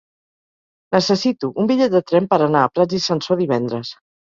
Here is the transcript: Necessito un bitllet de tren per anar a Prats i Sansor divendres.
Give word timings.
Necessito 0.97 1.51
un 1.65 1.69
bitllet 1.73 1.95
de 1.99 2.03
tren 2.13 2.31
per 2.33 2.41
anar 2.47 2.65
a 2.65 2.73
Prats 2.79 2.99
i 3.01 3.03
Sansor 3.11 3.43
divendres. 3.45 3.97